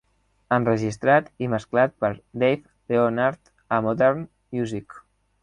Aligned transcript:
Enregistrat 0.55 1.27
i 1.47 1.49
mesclat 1.51 1.93
per 2.05 2.09
Dave 2.45 2.95
Leonard 2.95 3.53
a 3.79 3.81
Modern 3.91 4.27
Music. 4.57 4.99